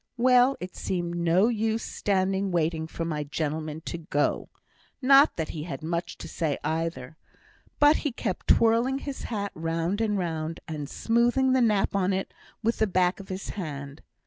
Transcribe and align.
Well! 0.17 0.57
it 0.59 0.75
seemed 0.75 1.13
no 1.13 1.47
use 1.47 1.83
standing 1.83 2.49
waiting 2.49 2.87
for 2.87 3.05
my 3.05 3.23
gentleman 3.23 3.81
to 3.81 3.99
go; 3.99 4.49
not 4.99 5.35
that 5.35 5.49
he 5.49 5.61
had 5.61 5.83
much 5.83 6.17
to 6.17 6.27
say 6.27 6.57
either; 6.63 7.17
but 7.79 7.97
he 7.97 8.11
kept 8.11 8.47
twirling 8.47 8.97
his 8.97 9.25
hat 9.25 9.51
round 9.53 10.01
and 10.01 10.17
round, 10.17 10.59
and 10.67 10.89
smoothing 10.89 11.53
the 11.53 11.61
nap 11.61 11.95
on't 11.95 12.33
with 12.63 12.79
the 12.79 12.87
back 12.87 13.19
of 13.19 13.29
his 13.29 13.49
hand. 13.49 14.01